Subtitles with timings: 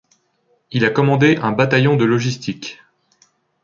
[0.71, 2.79] Il a commandé un bataillon de logistique.